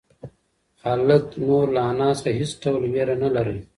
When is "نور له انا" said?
1.47-2.09